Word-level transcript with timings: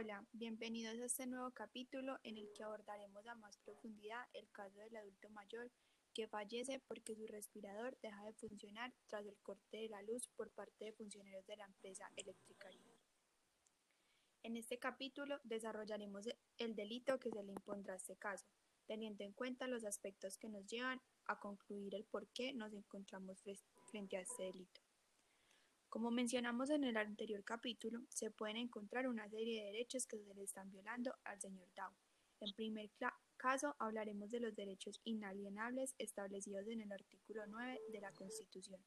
Hola, 0.00 0.24
bienvenidos 0.30 0.96
a 1.00 1.06
este 1.06 1.26
nuevo 1.26 1.50
capítulo 1.50 2.20
en 2.22 2.38
el 2.38 2.52
que 2.54 2.62
abordaremos 2.62 3.26
a 3.26 3.34
más 3.34 3.58
profundidad 3.58 4.28
el 4.32 4.48
caso 4.52 4.78
del 4.78 4.96
adulto 4.96 5.28
mayor 5.30 5.72
que 6.14 6.28
fallece 6.28 6.78
porque 6.86 7.16
su 7.16 7.26
respirador 7.26 7.98
deja 8.00 8.24
de 8.24 8.32
funcionar 8.34 8.94
tras 9.08 9.26
el 9.26 9.36
corte 9.42 9.76
de 9.76 9.88
la 9.88 10.00
luz 10.02 10.28
por 10.36 10.52
parte 10.52 10.84
de 10.84 10.92
funcionarios 10.92 11.44
de 11.48 11.56
la 11.56 11.64
empresa 11.64 12.08
eléctrica. 12.14 12.68
En 14.44 14.56
este 14.56 14.78
capítulo 14.78 15.40
desarrollaremos 15.42 16.28
el 16.58 16.76
delito 16.76 17.18
que 17.18 17.32
se 17.32 17.42
le 17.42 17.50
impondrá 17.50 17.94
a 17.94 17.96
este 17.96 18.14
caso, 18.14 18.46
teniendo 18.86 19.24
en 19.24 19.32
cuenta 19.32 19.66
los 19.66 19.84
aspectos 19.84 20.38
que 20.38 20.48
nos 20.48 20.64
llevan 20.68 21.00
a 21.24 21.40
concluir 21.40 21.96
el 21.96 22.04
por 22.04 22.28
qué 22.28 22.52
nos 22.52 22.72
encontramos 22.72 23.42
frente 23.90 24.16
a 24.16 24.20
este 24.20 24.44
delito. 24.44 24.80
Como 25.90 26.10
mencionamos 26.10 26.68
en 26.68 26.84
el 26.84 26.98
anterior 26.98 27.42
capítulo, 27.44 28.02
se 28.10 28.30
pueden 28.30 28.58
encontrar 28.58 29.08
una 29.08 29.26
serie 29.30 29.60
de 29.60 29.72
derechos 29.72 30.06
que 30.06 30.18
se 30.18 30.34
le 30.34 30.42
están 30.42 30.70
violando 30.70 31.14
al 31.24 31.40
señor 31.40 31.66
Dow. 31.74 31.90
En 32.40 32.52
primer 32.52 32.90
caso, 33.38 33.74
hablaremos 33.78 34.30
de 34.30 34.40
los 34.40 34.54
derechos 34.54 35.00
inalienables 35.04 35.94
establecidos 35.96 36.68
en 36.68 36.82
el 36.82 36.92
artículo 36.92 37.46
9 37.46 37.80
de 37.90 38.00
la 38.02 38.12
Constitución. 38.12 38.84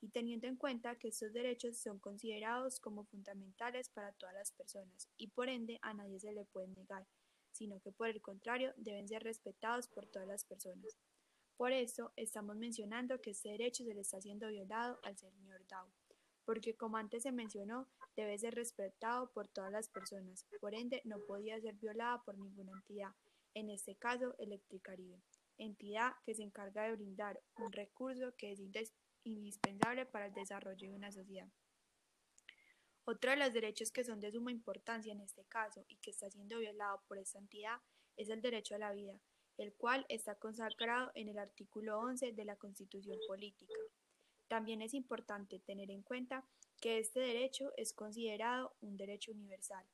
Y 0.00 0.08
teniendo 0.08 0.46
en 0.46 0.56
cuenta 0.56 0.96
que 0.96 1.08
estos 1.08 1.34
derechos 1.34 1.76
son 1.76 1.98
considerados 1.98 2.80
como 2.80 3.04
fundamentales 3.04 3.90
para 3.90 4.12
todas 4.12 4.34
las 4.34 4.52
personas 4.52 5.10
y 5.18 5.28
por 5.28 5.50
ende 5.50 5.78
a 5.82 5.92
nadie 5.92 6.18
se 6.18 6.32
le 6.32 6.46
puede 6.46 6.68
negar, 6.68 7.06
sino 7.52 7.78
que 7.80 7.92
por 7.92 8.08
el 8.08 8.22
contrario 8.22 8.72
deben 8.78 9.06
ser 9.06 9.22
respetados 9.22 9.86
por 9.86 10.06
todas 10.06 10.26
las 10.26 10.44
personas. 10.44 10.96
Por 11.58 11.72
eso 11.72 12.12
estamos 12.16 12.56
mencionando 12.56 13.20
que 13.20 13.30
este 13.30 13.50
derecho 13.50 13.84
se 13.84 13.92
le 13.92 14.00
está 14.00 14.18
siendo 14.22 14.48
violado 14.48 14.98
al 15.02 15.18
señor 15.18 15.60
Dow 15.68 15.92
porque 16.46 16.76
como 16.76 16.96
antes 16.96 17.24
se 17.24 17.32
mencionó, 17.32 17.88
debe 18.14 18.38
ser 18.38 18.54
respetado 18.54 19.30
por 19.32 19.48
todas 19.48 19.70
las 19.72 19.88
personas, 19.88 20.46
por 20.60 20.74
ende 20.74 21.02
no 21.04 21.18
podía 21.26 21.60
ser 21.60 21.74
violada 21.74 22.22
por 22.22 22.38
ninguna 22.38 22.72
entidad, 22.72 23.12
en 23.52 23.68
este 23.68 23.96
caso 23.96 24.34
Electricaribe, 24.38 25.20
entidad 25.58 26.12
que 26.24 26.34
se 26.34 26.44
encarga 26.44 26.84
de 26.84 26.92
brindar 26.92 27.40
un 27.58 27.72
recurso 27.72 28.34
que 28.36 28.52
es 28.52 28.60
indispensable 29.24 30.06
para 30.06 30.26
el 30.26 30.34
desarrollo 30.34 30.88
de 30.88 30.94
una 30.94 31.10
sociedad. 31.10 31.48
Otro 33.04 33.30
de 33.30 33.36
los 33.36 33.52
derechos 33.52 33.90
que 33.90 34.04
son 34.04 34.20
de 34.20 34.32
suma 34.32 34.50
importancia 34.50 35.12
en 35.12 35.20
este 35.20 35.44
caso 35.44 35.84
y 35.88 35.96
que 35.96 36.10
está 36.10 36.30
siendo 36.30 36.58
violado 36.58 37.02
por 37.08 37.18
esta 37.18 37.38
entidad 37.38 37.80
es 38.16 38.28
el 38.28 38.40
derecho 38.40 38.74
a 38.74 38.78
la 38.78 38.92
vida, 38.92 39.18
el 39.58 39.74
cual 39.74 40.06
está 40.08 40.36
consagrado 40.36 41.10
en 41.14 41.28
el 41.28 41.38
artículo 41.38 41.98
11 42.00 42.32
de 42.32 42.44
la 42.44 42.56
Constitución 42.56 43.18
Política. 43.26 43.74
También 44.48 44.82
es 44.82 44.94
importante 44.94 45.58
tener 45.58 45.90
en 45.90 46.02
cuenta 46.02 46.44
que 46.80 46.98
este 46.98 47.20
derecho 47.20 47.72
es 47.76 47.92
considerado 47.92 48.76
un 48.80 48.96
derecho 48.96 49.32
universal, 49.32 49.84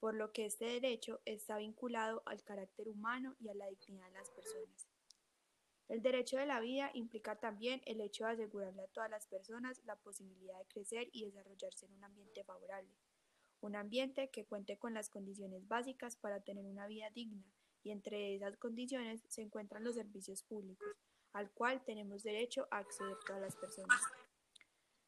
por 0.00 0.14
lo 0.14 0.32
que 0.32 0.46
este 0.46 0.64
derecho 0.64 1.20
está 1.24 1.58
vinculado 1.58 2.22
al 2.26 2.42
carácter 2.42 2.88
humano 2.88 3.36
y 3.40 3.48
a 3.48 3.54
la 3.54 3.68
dignidad 3.68 4.06
de 4.06 4.18
las 4.18 4.30
personas. 4.30 4.88
El 5.88 6.02
derecho 6.02 6.38
de 6.38 6.46
la 6.46 6.60
vida 6.60 6.90
implica 6.94 7.36
también 7.36 7.82
el 7.84 8.00
hecho 8.00 8.24
de 8.24 8.32
asegurarle 8.32 8.82
a 8.82 8.88
todas 8.88 9.10
las 9.10 9.26
personas 9.26 9.80
la 9.84 9.96
posibilidad 9.96 10.58
de 10.58 10.66
crecer 10.66 11.08
y 11.12 11.26
desarrollarse 11.26 11.86
en 11.86 11.92
un 11.92 12.04
ambiente 12.04 12.42
favorable, 12.42 12.96
un 13.60 13.76
ambiente 13.76 14.30
que 14.30 14.46
cuente 14.46 14.78
con 14.78 14.94
las 14.94 15.10
condiciones 15.10 15.68
básicas 15.68 16.16
para 16.16 16.40
tener 16.40 16.64
una 16.64 16.86
vida 16.86 17.10
digna, 17.10 17.44
y 17.82 17.90
entre 17.90 18.34
esas 18.34 18.56
condiciones 18.56 19.22
se 19.28 19.42
encuentran 19.42 19.84
los 19.84 19.94
servicios 19.94 20.42
públicos, 20.42 20.88
al 21.34 21.50
cual 21.50 21.84
tenemos 21.84 22.22
derecho 22.22 22.66
a 22.70 22.78
acceder 22.78 23.16
todas 23.26 23.42
las 23.42 23.56
personas. 23.56 24.00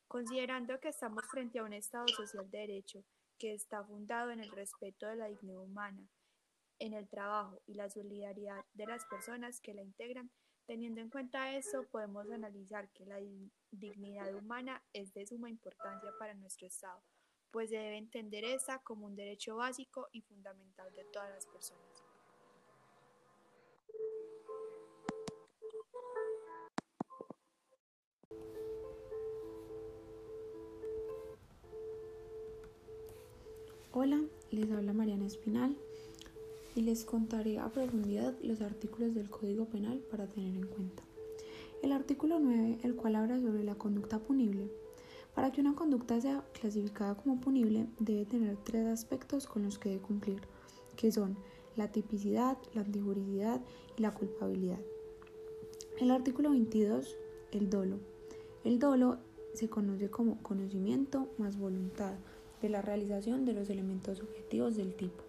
Considerando 0.08 0.78
que 0.80 0.88
estamos 0.88 1.24
frente 1.30 1.58
a 1.58 1.64
un 1.64 1.72
Estado 1.72 2.06
social 2.08 2.50
de 2.50 2.58
derecho 2.58 3.04
que 3.38 3.54
está 3.54 3.84
fundado 3.84 4.30
en 4.30 4.40
el 4.40 4.50
respeto 4.50 5.06
de 5.06 5.16
la 5.16 5.28
dignidad 5.28 5.62
humana, 5.62 6.08
en 6.78 6.94
el 6.94 7.08
trabajo 7.08 7.60
y 7.66 7.74
la 7.74 7.88
solidaridad 7.88 8.64
de 8.74 8.86
las 8.86 9.04
personas 9.06 9.60
que 9.60 9.74
la 9.74 9.82
integran, 9.82 10.30
teniendo 10.66 11.00
en 11.00 11.10
cuenta 11.10 11.56
eso, 11.56 11.84
podemos 11.90 12.28
analizar 12.30 12.90
que 12.90 13.06
la 13.06 13.20
dignidad 13.70 14.34
humana 14.34 14.82
es 14.92 15.12
de 15.14 15.26
suma 15.26 15.48
importancia 15.48 16.10
para 16.18 16.34
nuestro 16.34 16.66
Estado, 16.66 17.02
pues 17.52 17.70
se 17.70 17.76
debe 17.76 17.98
entender 17.98 18.44
esa 18.44 18.80
como 18.80 19.06
un 19.06 19.14
derecho 19.14 19.56
básico 19.56 20.08
y 20.12 20.22
fundamental 20.22 20.92
de 20.94 21.04
todas 21.04 21.30
las 21.30 21.46
personas. 21.46 22.05
Hola, 33.98 34.20
les 34.50 34.70
habla 34.70 34.92
Mariana 34.92 35.24
Espinal 35.24 35.74
y 36.74 36.82
les 36.82 37.06
contaré 37.06 37.58
a 37.58 37.70
profundidad 37.70 38.34
los 38.42 38.60
artículos 38.60 39.14
del 39.14 39.30
Código 39.30 39.64
Penal 39.70 40.00
para 40.10 40.26
tener 40.26 40.54
en 40.54 40.66
cuenta. 40.66 41.02
El 41.82 41.92
artículo 41.92 42.38
9, 42.38 42.80
el 42.82 42.94
cual 42.94 43.16
habla 43.16 43.40
sobre 43.40 43.64
la 43.64 43.76
conducta 43.76 44.18
punible. 44.18 44.70
Para 45.34 45.50
que 45.50 45.62
una 45.62 45.74
conducta 45.74 46.20
sea 46.20 46.44
clasificada 46.60 47.14
como 47.14 47.40
punible, 47.40 47.86
debe 47.98 48.26
tener 48.26 48.58
tres 48.64 48.86
aspectos 48.86 49.46
con 49.46 49.62
los 49.62 49.78
que 49.78 49.88
debe 49.88 50.02
cumplir, 50.02 50.42
que 50.94 51.10
son 51.10 51.38
la 51.74 51.90
tipicidad, 51.90 52.58
la 52.74 52.82
antijuricidad 52.82 53.62
y 53.96 54.02
la 54.02 54.12
culpabilidad. 54.12 54.80
El 55.98 56.10
artículo 56.10 56.50
22, 56.50 57.16
el 57.50 57.70
dolo. 57.70 57.98
El 58.62 58.78
dolo 58.78 59.16
se 59.54 59.70
conoce 59.70 60.10
como 60.10 60.42
conocimiento 60.42 61.30
más 61.38 61.56
voluntad 61.58 62.16
de 62.62 62.68
la 62.68 62.82
realización 62.82 63.44
de 63.44 63.52
los 63.52 63.70
elementos 63.70 64.18
subjetivos 64.18 64.76
del 64.76 64.94
tipo. 64.94 65.22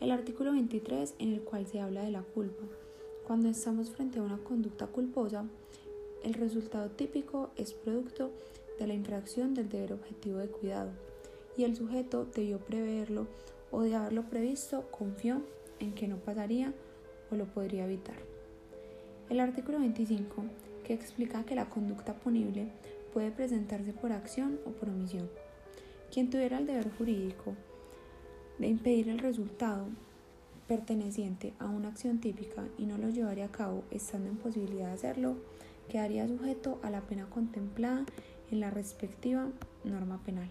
El 0.00 0.10
artículo 0.10 0.52
23 0.52 1.14
en 1.18 1.32
el 1.32 1.40
cual 1.42 1.66
se 1.66 1.80
habla 1.80 2.02
de 2.02 2.10
la 2.10 2.22
culpa. 2.22 2.62
Cuando 3.26 3.48
estamos 3.48 3.90
frente 3.90 4.18
a 4.18 4.22
una 4.22 4.38
conducta 4.38 4.86
culposa, 4.86 5.44
el 6.22 6.34
resultado 6.34 6.90
típico 6.90 7.50
es 7.56 7.72
producto 7.72 8.30
de 8.78 8.86
la 8.86 8.94
infracción 8.94 9.54
del 9.54 9.68
deber 9.68 9.92
objetivo 9.92 10.38
de 10.38 10.48
cuidado 10.48 10.90
y 11.56 11.64
el 11.64 11.76
sujeto 11.76 12.26
debió 12.34 12.58
preverlo 12.58 13.26
o 13.70 13.82
de 13.82 13.94
haberlo 13.94 14.22
previsto 14.22 14.84
confió 14.90 15.42
en 15.80 15.92
que 15.94 16.08
no 16.08 16.16
pasaría 16.16 16.72
o 17.30 17.36
lo 17.36 17.46
podría 17.46 17.84
evitar. 17.84 18.16
El 19.28 19.40
artículo 19.40 19.78
25 19.78 20.44
que 20.84 20.94
explica 20.94 21.44
que 21.44 21.54
la 21.54 21.68
conducta 21.68 22.14
punible 22.14 22.68
puede 23.12 23.30
presentarse 23.30 23.92
por 23.92 24.12
acción 24.12 24.58
o 24.64 24.70
por 24.70 24.88
omisión. 24.88 25.28
Quien 26.12 26.30
tuviera 26.30 26.58
el 26.58 26.66
deber 26.66 26.90
jurídico 26.96 27.54
de 28.58 28.68
impedir 28.68 29.08
el 29.08 29.18
resultado 29.18 29.86
perteneciente 30.66 31.54
a 31.58 31.66
una 31.66 31.88
acción 31.88 32.20
típica 32.20 32.66
y 32.76 32.86
no 32.86 32.98
lo 32.98 33.08
llevaría 33.08 33.46
a 33.46 33.52
cabo 33.52 33.84
estando 33.90 34.28
en 34.28 34.36
posibilidad 34.36 34.88
de 34.88 34.92
hacerlo, 34.92 35.36
quedaría 35.88 36.28
sujeto 36.28 36.78
a 36.82 36.90
la 36.90 37.00
pena 37.02 37.28
contemplada 37.30 38.04
en 38.50 38.60
la 38.60 38.70
respectiva 38.70 39.50
norma 39.84 40.22
penal. 40.24 40.50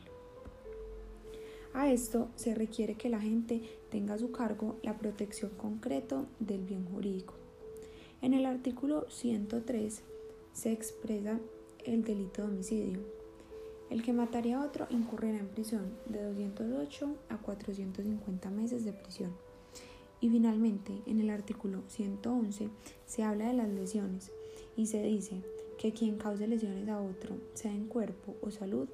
A 1.73 1.91
esto 1.91 2.29
se 2.35 2.55
requiere 2.55 2.95
que 2.95 3.09
la 3.09 3.19
gente 3.19 3.61
tenga 3.91 4.15
a 4.15 4.19
su 4.19 4.31
cargo 4.31 4.77
la 4.81 4.97
protección 4.97 5.51
concreta 5.51 6.25
del 6.39 6.63
bien 6.63 6.85
jurídico. 6.85 7.35
En 8.21 8.33
el 8.33 8.47
artículo 8.47 9.07
103 9.09 10.01
se 10.53 10.71
expresa 10.71 11.39
el 11.85 12.03
delito 12.03 12.41
de 12.41 12.47
homicidio, 12.47 13.16
el 13.89 14.03
que 14.03 14.13
mataría 14.13 14.59
a 14.59 14.65
otro 14.65 14.87
incurrirá 14.89 15.39
en 15.39 15.47
prisión 15.47 15.91
de 16.07 16.23
208 16.23 17.15
a 17.29 17.37
450 17.37 18.49
meses 18.49 18.83
de 18.83 18.93
prisión. 18.93 19.31
Y 20.19 20.29
finalmente, 20.29 21.01
en 21.05 21.19
el 21.19 21.29
artículo 21.29 21.83
111 21.87 22.69
se 23.05 23.23
habla 23.23 23.47
de 23.47 23.53
las 23.53 23.69
lesiones 23.69 24.31
y 24.75 24.87
se 24.87 25.01
dice 25.03 25.43
que 25.77 25.93
quien 25.93 26.17
cause 26.17 26.47
lesiones 26.47 26.89
a 26.89 27.01
otro, 27.01 27.35
sea 27.53 27.71
en 27.71 27.87
cuerpo 27.87 28.35
o 28.41 28.49
salud, 28.49 28.87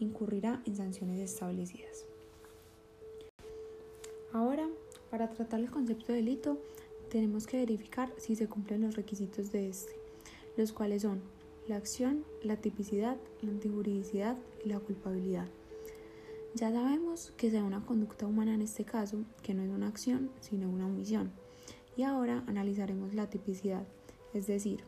incurrirá 0.00 0.62
en 0.66 0.76
sanciones 0.76 1.20
establecidas. 1.20 2.06
Ahora, 4.32 4.66
para 5.10 5.28
tratar 5.28 5.60
el 5.60 5.70
concepto 5.70 6.12
de 6.12 6.18
delito, 6.18 6.58
tenemos 7.10 7.46
que 7.46 7.58
verificar 7.58 8.10
si 8.16 8.34
se 8.34 8.48
cumplen 8.48 8.80
los 8.80 8.96
requisitos 8.96 9.52
de 9.52 9.68
este, 9.68 9.92
los 10.56 10.72
cuales 10.72 11.02
son 11.02 11.20
la 11.68 11.76
acción, 11.76 12.24
la 12.42 12.56
tipicidad, 12.56 13.16
la 13.40 13.50
antijuridicidad 13.50 14.36
y 14.64 14.68
la 14.68 14.80
culpabilidad. 14.80 15.46
Ya 16.54 16.70
sabemos 16.70 17.32
que 17.36 17.50
sea 17.50 17.64
una 17.64 17.84
conducta 17.86 18.26
humana 18.26 18.54
en 18.54 18.62
este 18.62 18.84
caso, 18.84 19.24
que 19.42 19.54
no 19.54 19.62
es 19.62 19.70
una 19.70 19.88
acción, 19.88 20.30
sino 20.40 20.68
una 20.68 20.86
omisión. 20.86 21.32
Y 21.96 22.02
ahora 22.02 22.42
analizaremos 22.46 23.14
la 23.14 23.30
tipicidad, 23.30 23.86
es 24.34 24.46
decir, 24.46 24.80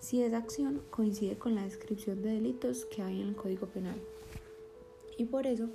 si 0.00 0.22
esa 0.22 0.38
acción 0.38 0.82
coincide 0.90 1.36
con 1.36 1.54
la 1.54 1.64
descripción 1.64 2.22
de 2.22 2.30
delitos 2.30 2.84
que 2.86 3.02
hay 3.02 3.20
en 3.20 3.28
el 3.28 3.36
Código 3.36 3.66
Penal. 3.66 4.00
Y 5.16 5.24
por 5.26 5.46
eso 5.46 5.68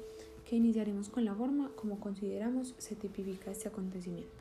que 0.46 0.56
iniciaremos 0.56 1.10
con 1.10 1.24
la 1.24 1.34
forma 1.36 1.72
como 1.76 2.00
consideramos 2.00 2.76
se 2.78 2.96
tipifica 2.96 3.52
este 3.52 3.70
acontecimiento. 3.70 4.32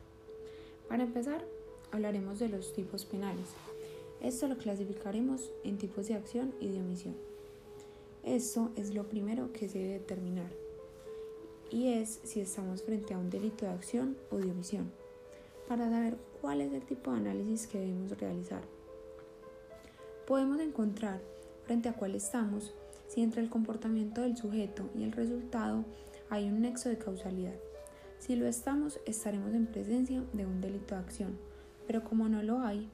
Para 0.89 1.03
empezar, 1.03 1.45
hablaremos 1.91 2.39
de 2.39 2.49
los 2.49 2.73
tipos 2.73 3.05
penales, 3.05 3.47
esto 4.21 4.47
lo 4.47 4.57
clasificaremos 4.57 5.51
en 5.63 5.77
tipos 5.77 6.07
de 6.07 6.15
acción 6.15 6.53
y 6.59 6.69
de 6.69 6.79
omisión. 6.79 7.15
Esto 8.23 8.71
es 8.75 8.93
lo 8.93 9.09
primero 9.09 9.51
que 9.51 9.67
se 9.67 9.79
debe 9.79 9.93
determinar. 9.93 10.51
y 11.71 11.87
es 11.87 12.19
si 12.23 12.41
estamos 12.41 12.83
frente 12.83 13.13
a 13.13 13.17
un 13.17 13.29
delito 13.29 13.65
de 13.65 13.71
acción 13.71 14.17
o 14.29 14.37
de 14.37 14.51
omisión, 14.51 14.91
para 15.69 15.89
saber 15.89 16.17
cuál 16.41 16.59
es 16.59 16.73
el 16.73 16.83
tipo 16.83 17.11
de 17.11 17.17
análisis 17.17 17.65
que 17.65 17.79
debemos 17.79 18.11
realizar. 18.19 18.61
Podemos 20.27 20.59
encontrar 20.59 21.21
frente 21.63 21.87
a 21.87 21.93
cuál 21.93 22.15
estamos 22.15 22.73
si 23.07 23.21
entre 23.21 23.41
el 23.41 23.49
comportamiento 23.49 24.21
del 24.21 24.35
sujeto 24.35 24.89
y 24.95 25.03
el 25.03 25.13
resultado 25.13 25.85
hay 26.29 26.49
un 26.49 26.61
nexo 26.61 26.89
de 26.89 26.97
causalidad. 26.97 27.55
Si 28.19 28.35
lo 28.35 28.47
estamos, 28.47 28.99
estaremos 29.05 29.53
en 29.53 29.65
presencia 29.65 30.23
de 30.33 30.45
un 30.45 30.61
delito 30.61 30.95
de 30.95 31.01
acción, 31.01 31.37
pero 31.87 32.03
como 32.03 32.29
no 32.29 32.43
lo 32.43 32.59
hay, 32.59 32.89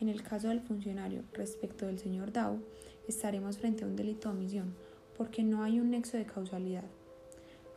en 0.00 0.08
el 0.08 0.22
caso 0.22 0.48
del 0.48 0.60
funcionario 0.60 1.24
respecto 1.32 1.86
del 1.86 1.98
señor 1.98 2.32
Dow, 2.32 2.60
estaremos 3.08 3.58
frente 3.58 3.84
a 3.84 3.86
un 3.86 3.96
delito 3.96 4.28
de 4.28 4.36
omisión, 4.36 4.74
porque 5.16 5.42
no 5.42 5.64
hay 5.64 5.80
un 5.80 5.90
nexo 5.90 6.16
de 6.16 6.26
causalidad. 6.26 6.84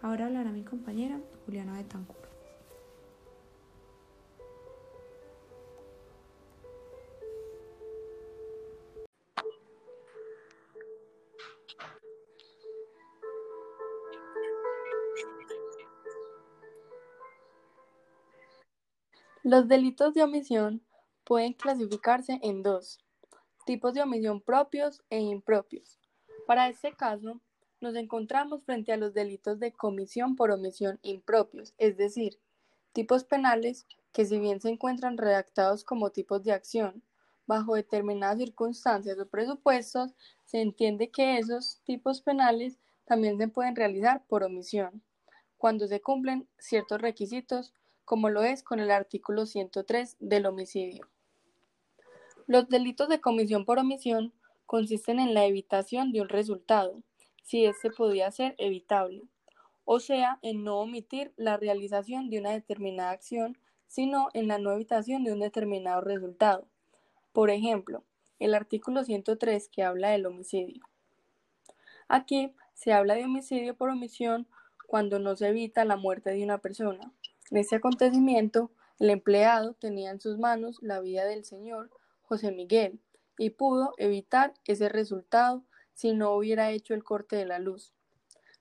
Ahora 0.01 0.27
hablará 0.27 0.51
mi 0.51 0.63
compañera 0.63 1.19
Juliana 1.45 1.77
Betancourt. 1.77 2.21
Los 19.43 19.67
delitos 19.67 20.13
de 20.13 20.23
omisión 20.23 20.81
pueden 21.31 21.53
clasificarse 21.53 22.41
en 22.43 22.61
dos 22.61 22.99
tipos 23.65 23.93
de 23.93 24.01
omisión 24.01 24.41
propios 24.41 25.01
e 25.09 25.21
impropios. 25.21 25.97
Para 26.45 26.67
este 26.67 26.91
caso, 26.91 27.39
nos 27.79 27.95
encontramos 27.95 28.65
frente 28.65 28.91
a 28.91 28.97
los 28.97 29.13
delitos 29.13 29.57
de 29.57 29.71
comisión 29.71 30.35
por 30.35 30.51
omisión 30.51 30.99
impropios, 31.03 31.73
es 31.77 31.95
decir, 31.95 32.37
tipos 32.91 33.23
penales 33.23 33.87
que 34.11 34.25
si 34.25 34.39
bien 34.39 34.59
se 34.59 34.71
encuentran 34.71 35.17
redactados 35.17 35.85
como 35.85 36.09
tipos 36.09 36.43
de 36.43 36.51
acción, 36.51 37.01
bajo 37.47 37.75
determinadas 37.75 38.37
circunstancias 38.37 39.17
o 39.17 39.25
presupuestos, 39.25 40.13
se 40.43 40.59
entiende 40.59 41.11
que 41.11 41.37
esos 41.37 41.79
tipos 41.85 42.19
penales 42.19 42.77
también 43.05 43.37
se 43.37 43.47
pueden 43.47 43.77
realizar 43.77 44.25
por 44.27 44.43
omisión, 44.43 45.01
cuando 45.57 45.87
se 45.87 46.01
cumplen 46.01 46.49
ciertos 46.57 46.99
requisitos, 46.99 47.73
como 48.03 48.27
lo 48.29 48.43
es 48.43 48.63
con 48.63 48.81
el 48.81 48.91
artículo 48.91 49.45
103 49.45 50.17
del 50.19 50.45
homicidio. 50.45 51.07
Los 52.51 52.67
delitos 52.67 53.07
de 53.07 53.21
comisión 53.21 53.63
por 53.63 53.79
omisión 53.79 54.33
consisten 54.65 55.21
en 55.21 55.33
la 55.33 55.45
evitación 55.45 56.11
de 56.11 56.19
un 56.19 56.27
resultado, 56.27 57.01
si 57.43 57.63
éste 57.63 57.89
podía 57.91 58.29
ser 58.29 58.55
evitable, 58.57 59.23
o 59.85 60.01
sea, 60.01 60.37
en 60.41 60.65
no 60.65 60.81
omitir 60.81 61.31
la 61.37 61.55
realización 61.55 62.29
de 62.29 62.39
una 62.39 62.51
determinada 62.51 63.11
acción, 63.11 63.57
sino 63.87 64.27
en 64.33 64.49
la 64.49 64.57
no 64.57 64.73
evitación 64.73 65.23
de 65.23 65.31
un 65.31 65.39
determinado 65.39 66.01
resultado. 66.01 66.67
Por 67.31 67.51
ejemplo, 67.51 68.03
el 68.37 68.53
artículo 68.53 69.05
103 69.05 69.69
que 69.69 69.83
habla 69.83 70.09
del 70.09 70.25
homicidio. 70.25 70.83
Aquí 72.09 72.53
se 72.73 72.91
habla 72.91 73.13
de 73.13 73.23
homicidio 73.23 73.77
por 73.77 73.91
omisión 73.91 74.45
cuando 74.87 75.19
no 75.19 75.37
se 75.37 75.47
evita 75.47 75.85
la 75.85 75.95
muerte 75.95 76.31
de 76.31 76.43
una 76.43 76.57
persona. 76.57 77.13
En 77.49 77.55
este 77.59 77.77
acontecimiento, 77.77 78.71
el 78.99 79.09
empleado 79.09 79.73
tenía 79.75 80.11
en 80.11 80.19
sus 80.19 80.37
manos 80.37 80.79
la 80.81 80.99
vida 80.99 81.23
del 81.23 81.45
señor 81.45 81.89
José 82.31 82.53
Miguel 82.53 83.01
y 83.37 83.49
pudo 83.49 83.93
evitar 83.97 84.53
ese 84.63 84.87
resultado 84.87 85.65
si 85.93 86.13
no 86.13 86.31
hubiera 86.31 86.71
hecho 86.71 86.93
el 86.93 87.03
corte 87.03 87.35
de 87.35 87.45
la 87.45 87.59
luz. 87.59 87.93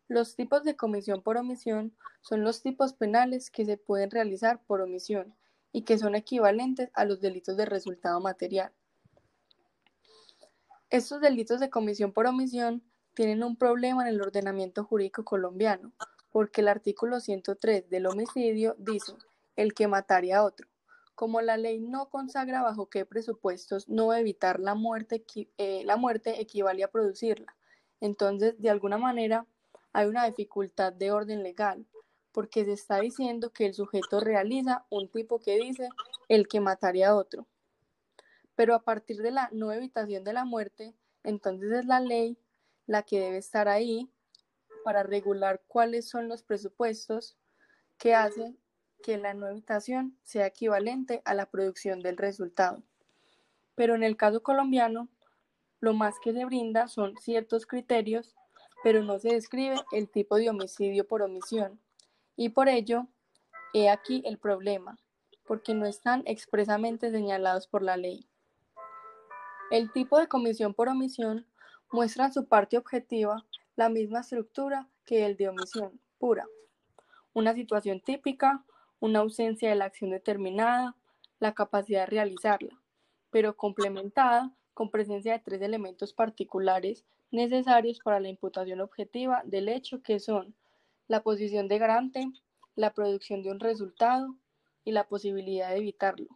Los 0.08 0.34
tipos 0.34 0.64
de 0.64 0.74
comisión 0.74 1.22
por 1.22 1.36
omisión 1.36 1.94
son 2.20 2.42
los 2.42 2.62
tipos 2.62 2.94
penales 2.94 3.48
que 3.48 3.64
se 3.64 3.76
pueden 3.76 4.10
realizar 4.10 4.60
por 4.66 4.80
omisión 4.80 5.36
y 5.70 5.82
que 5.82 5.98
son 5.98 6.16
equivalentes 6.16 6.90
a 6.94 7.04
los 7.04 7.20
delitos 7.20 7.56
de 7.56 7.64
resultado 7.64 8.18
material. 8.18 8.72
Estos 10.88 11.20
delitos 11.20 11.60
de 11.60 11.70
comisión 11.70 12.12
por 12.12 12.26
omisión 12.26 12.82
tienen 13.14 13.44
un 13.44 13.54
problema 13.54 14.02
en 14.02 14.08
el 14.08 14.20
ordenamiento 14.20 14.82
jurídico 14.82 15.24
colombiano, 15.24 15.92
porque 16.32 16.62
el 16.62 16.66
artículo 16.66 17.20
103 17.20 17.88
del 17.88 18.06
homicidio 18.06 18.74
dice 18.78 19.12
el 19.54 19.74
que 19.74 19.86
mataría 19.86 20.38
a 20.38 20.42
otro. 20.42 20.66
Como 21.20 21.42
la 21.42 21.58
ley 21.58 21.80
no 21.80 22.08
consagra 22.08 22.62
bajo 22.62 22.88
qué 22.88 23.04
presupuestos 23.04 23.90
no 23.90 24.14
evitar 24.14 24.58
la 24.58 24.74
muerte, 24.74 25.22
eh, 25.58 25.82
la 25.84 25.98
muerte 25.98 26.40
equivale 26.40 26.82
a 26.82 26.90
producirla. 26.90 27.54
Entonces, 28.00 28.58
de 28.58 28.70
alguna 28.70 28.96
manera, 28.96 29.46
hay 29.92 30.06
una 30.06 30.24
dificultad 30.24 30.94
de 30.94 31.12
orden 31.12 31.42
legal, 31.42 31.84
porque 32.32 32.64
se 32.64 32.72
está 32.72 33.00
diciendo 33.00 33.52
que 33.52 33.66
el 33.66 33.74
sujeto 33.74 34.20
realiza 34.20 34.86
un 34.88 35.10
tipo 35.10 35.40
que 35.40 35.58
dice 35.58 35.90
el 36.28 36.48
que 36.48 36.58
mataría 36.58 37.10
a 37.10 37.16
otro. 37.16 37.46
Pero 38.54 38.74
a 38.74 38.82
partir 38.82 39.18
de 39.18 39.30
la 39.30 39.50
no 39.52 39.72
evitación 39.72 40.24
de 40.24 40.32
la 40.32 40.46
muerte, 40.46 40.94
entonces 41.22 41.70
es 41.70 41.84
la 41.84 42.00
ley 42.00 42.38
la 42.86 43.02
que 43.02 43.20
debe 43.20 43.36
estar 43.36 43.68
ahí 43.68 44.10
para 44.84 45.02
regular 45.02 45.60
cuáles 45.68 46.08
son 46.08 46.28
los 46.28 46.42
presupuestos 46.42 47.36
que 47.98 48.14
hacen 48.14 48.58
que 49.02 49.18
la 49.18 49.34
no 49.34 49.48
evitación 49.48 50.16
sea 50.22 50.46
equivalente 50.46 51.22
a 51.24 51.34
la 51.34 51.46
producción 51.46 52.00
del 52.00 52.16
resultado. 52.16 52.82
Pero 53.74 53.94
en 53.94 54.02
el 54.02 54.16
caso 54.16 54.42
colombiano, 54.42 55.08
lo 55.80 55.94
más 55.94 56.16
que 56.22 56.32
se 56.32 56.44
brinda 56.44 56.88
son 56.88 57.16
ciertos 57.16 57.66
criterios, 57.66 58.34
pero 58.82 59.02
no 59.02 59.18
se 59.18 59.30
describe 59.30 59.76
el 59.92 60.08
tipo 60.08 60.36
de 60.36 60.50
homicidio 60.50 61.06
por 61.06 61.22
omisión. 61.22 61.80
Y 62.36 62.50
por 62.50 62.68
ello, 62.68 63.06
he 63.74 63.88
aquí 63.88 64.22
el 64.24 64.38
problema, 64.38 64.98
porque 65.46 65.74
no 65.74 65.86
están 65.86 66.22
expresamente 66.26 67.10
señalados 67.10 67.66
por 67.66 67.82
la 67.82 67.96
ley. 67.96 68.26
El 69.70 69.92
tipo 69.92 70.18
de 70.18 70.28
comisión 70.28 70.74
por 70.74 70.88
omisión 70.88 71.46
muestra 71.92 72.26
en 72.26 72.32
su 72.32 72.46
parte 72.46 72.76
objetiva 72.76 73.46
la 73.76 73.88
misma 73.88 74.20
estructura 74.20 74.88
que 75.04 75.24
el 75.24 75.36
de 75.36 75.48
omisión 75.48 76.00
pura. 76.18 76.46
Una 77.32 77.54
situación 77.54 78.00
típica 78.00 78.64
una 79.00 79.20
ausencia 79.20 79.70
de 79.70 79.74
la 79.74 79.86
acción 79.86 80.10
determinada, 80.10 80.96
la 81.38 81.54
capacidad 81.54 82.02
de 82.02 82.06
realizarla, 82.06 82.80
pero 83.30 83.56
complementada 83.56 84.54
con 84.74 84.90
presencia 84.90 85.32
de 85.32 85.40
tres 85.40 85.62
elementos 85.62 86.12
particulares 86.12 87.04
necesarios 87.30 87.98
para 88.00 88.20
la 88.20 88.28
imputación 88.28 88.80
objetiva 88.80 89.42
del 89.44 89.68
hecho 89.68 90.02
que 90.02 90.20
son 90.20 90.54
la 91.08 91.22
posición 91.22 91.68
de 91.68 91.78
garante, 91.78 92.30
la 92.76 92.92
producción 92.92 93.42
de 93.42 93.50
un 93.50 93.60
resultado 93.60 94.36
y 94.84 94.92
la 94.92 95.08
posibilidad 95.08 95.70
de 95.70 95.78
evitarlo. 95.78 96.28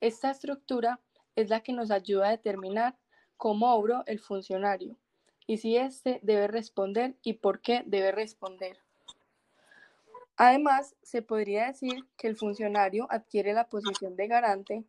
Esta 0.00 0.30
estructura 0.30 1.00
es 1.36 1.48
la 1.48 1.60
que 1.60 1.72
nos 1.72 1.90
ayuda 1.90 2.28
a 2.28 2.32
determinar 2.32 2.96
cómo 3.36 3.74
obró 3.74 4.02
el 4.06 4.20
funcionario 4.20 4.96
y 5.46 5.58
si 5.58 5.76
éste 5.76 6.20
debe 6.22 6.48
responder 6.48 7.16
y 7.22 7.34
por 7.34 7.60
qué 7.60 7.82
debe 7.86 8.12
responder. 8.12 8.83
Además, 10.36 10.96
se 11.02 11.22
podría 11.22 11.66
decir 11.66 12.06
que 12.16 12.26
el 12.26 12.36
funcionario 12.36 13.06
adquiere 13.10 13.52
la 13.52 13.68
posición 13.68 14.16
de 14.16 14.26
garante, 14.26 14.84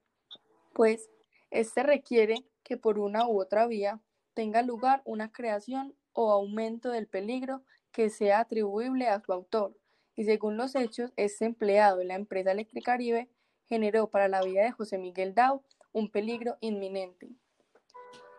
pues 0.74 1.10
éste 1.52 1.84
requiere 1.84 2.46
que 2.64 2.78
por 2.78 2.98
una 2.98 3.28
u 3.28 3.40
otra 3.40 3.68
vía 3.68 4.02
tenga 4.34 4.64
lugar 4.64 5.02
una 5.06 5.32
creación 5.32 5.96
o 6.14 6.32
aumento 6.32 6.90
del 6.90 7.08
peligro 7.08 7.64
que 7.92 8.10
sea 8.10 8.40
atribuible 8.40 9.08
a 9.08 9.22
su 9.22 9.32
autor, 9.32 9.78
y 10.16 10.26
según 10.26 10.58
los 10.58 10.76
hechos, 10.76 11.12
este 11.16 11.46
empleado 11.46 11.98
de 11.98 12.06
la 12.06 12.16
empresa 12.16 12.52
Electricaribe 12.52 13.30
generó 13.68 14.10
para 14.10 14.28
la 14.28 14.42
vida 14.42 14.64
de 14.64 14.72
José 14.72 14.98
Miguel 14.98 15.34
Dau 15.36 15.64
un 15.92 16.10
peligro 16.10 16.58
inminente. 16.60 17.30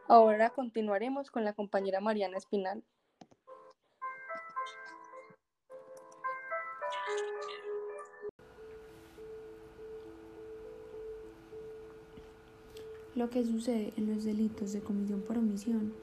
Ahora 0.08 0.50
continuaremos 0.50 1.30
con 1.30 1.44
la 1.44 1.52
compañera 1.52 2.00
Mariana 2.00 2.38
Espinal. 2.38 2.82
Lo 13.16 13.30
que 13.30 13.46
sucede 13.46 13.94
en 13.96 14.14
los 14.14 14.24
delitos 14.24 14.74
de 14.74 14.80
comisión 14.80 15.22
por 15.22 15.38
omisión 15.38 15.94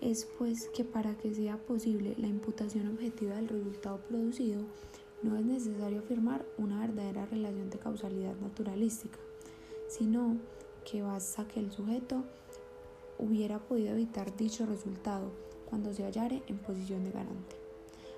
es 0.00 0.26
pues 0.38 0.70
que 0.74 0.84
para 0.84 1.14
que 1.18 1.34
sea 1.34 1.58
posible 1.58 2.14
la 2.16 2.28
imputación 2.28 2.88
objetiva 2.88 3.36
del 3.36 3.48
resultado 3.48 3.98
producido, 4.08 4.62
no 5.22 5.36
es 5.36 5.44
necesario 5.44 5.98
afirmar 5.98 6.46
una 6.56 6.80
verdadera 6.80 7.26
relación 7.26 7.68
de 7.68 7.78
causalidad 7.78 8.34
naturalística, 8.36 9.18
sino 9.86 10.38
que 10.90 11.02
basta 11.02 11.46
que 11.46 11.60
el 11.60 11.70
sujeto 11.70 12.24
hubiera 13.18 13.58
podido 13.58 13.92
evitar 13.92 14.34
dicho 14.34 14.64
resultado 14.64 15.30
cuando 15.68 15.92
se 15.92 16.04
hallare 16.04 16.42
en 16.46 16.56
posición 16.56 17.04
de 17.04 17.10
garante. 17.10 17.56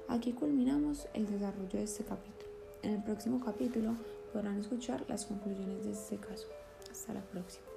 Aquí 0.07 0.33
culminamos 0.33 1.09
el 1.12 1.26
desarrollo 1.26 1.73
de 1.73 1.83
este 1.83 2.05
capítulo. 2.05 2.52
En 2.83 2.93
el 2.93 3.02
próximo 3.02 3.41
capítulo 3.45 3.97
podrán 4.33 4.61
escuchar 4.61 5.05
las 5.09 5.26
conclusiones 5.26 5.85
de 5.85 5.91
este 5.91 6.19
caso. 6.19 6.47
Hasta 6.88 7.14
la 7.14 7.23
próxima. 7.23 7.72